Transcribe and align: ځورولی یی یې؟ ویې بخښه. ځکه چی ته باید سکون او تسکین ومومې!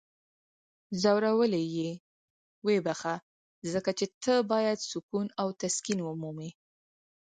ځورولی 1.01 1.63
یی 1.65 1.71
یې؟ 1.75 1.91
ویې 2.65 2.79
بخښه. 2.85 3.15
ځکه 3.71 3.91
چی 3.97 4.05
ته 4.23 4.33
باید 4.51 4.77
سکون 4.91 5.27
او 5.41 5.47
تسکین 5.61 5.99
ومومې! 6.03 6.49